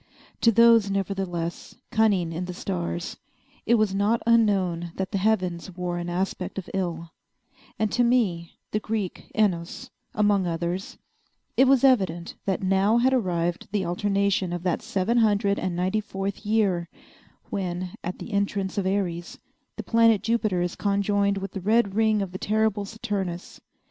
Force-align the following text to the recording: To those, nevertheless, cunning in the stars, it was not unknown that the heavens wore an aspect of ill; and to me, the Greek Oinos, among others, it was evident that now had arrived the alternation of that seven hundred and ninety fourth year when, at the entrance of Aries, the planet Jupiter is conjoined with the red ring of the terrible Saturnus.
To 0.41 0.51
those, 0.51 0.89
nevertheless, 0.89 1.75
cunning 1.91 2.33
in 2.33 2.45
the 2.45 2.55
stars, 2.55 3.17
it 3.67 3.75
was 3.75 3.93
not 3.93 4.19
unknown 4.25 4.93
that 4.95 5.11
the 5.11 5.19
heavens 5.19 5.69
wore 5.77 5.99
an 5.99 6.09
aspect 6.09 6.57
of 6.57 6.67
ill; 6.73 7.11
and 7.77 7.91
to 7.91 8.03
me, 8.03 8.53
the 8.71 8.79
Greek 8.79 9.29
Oinos, 9.35 9.91
among 10.15 10.47
others, 10.47 10.97
it 11.55 11.67
was 11.67 11.83
evident 11.83 12.33
that 12.45 12.63
now 12.63 12.97
had 12.97 13.13
arrived 13.13 13.67
the 13.71 13.85
alternation 13.85 14.51
of 14.51 14.63
that 14.63 14.81
seven 14.81 15.19
hundred 15.19 15.59
and 15.59 15.75
ninety 15.75 16.01
fourth 16.01 16.47
year 16.47 16.89
when, 17.51 17.91
at 18.03 18.17
the 18.17 18.33
entrance 18.33 18.79
of 18.79 18.87
Aries, 18.87 19.37
the 19.75 19.83
planet 19.83 20.23
Jupiter 20.23 20.63
is 20.63 20.75
conjoined 20.75 21.37
with 21.37 21.51
the 21.51 21.61
red 21.61 21.93
ring 21.93 22.23
of 22.23 22.31
the 22.31 22.39
terrible 22.39 22.85
Saturnus. 22.85 23.61